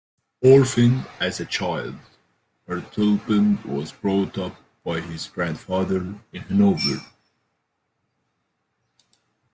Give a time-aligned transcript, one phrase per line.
[0.41, 1.93] Orphaned as a child,
[2.67, 7.05] Hartleben was brought up by his grandfather in Hanover.